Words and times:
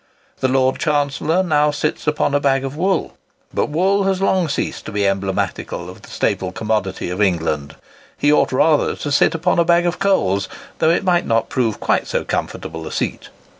The 0.39 0.47
Lord 0.47 0.79
Chancellor 0.79 1.43
now 1.43 1.69
sits 1.69 2.07
upon 2.07 2.33
a 2.33 2.39
bag 2.39 2.63
of 2.65 2.75
wool; 2.75 3.15
but 3.53 3.69
wool 3.69 4.05
has 4.05 4.19
long 4.19 4.49
ceased 4.49 4.83
to 4.87 4.91
be 4.91 5.05
emblematical 5.07 5.91
of 5.91 6.01
the 6.01 6.09
staple 6.09 6.51
commodity 6.51 7.11
of 7.11 7.21
England. 7.21 7.75
He 8.17 8.33
ought 8.33 8.51
rather 8.51 8.95
to 8.95 9.11
sit 9.11 9.35
upon 9.35 9.59
a 9.59 9.63
bag 9.63 9.85
of 9.85 9.99
coals, 9.99 10.49
though 10.79 10.89
it 10.89 11.03
might 11.03 11.27
not 11.27 11.49
prove 11.49 11.79
quite 11.79 12.07
so 12.07 12.23
comfortable 12.25 12.87
a 12.87 12.91
seat. 12.91 13.29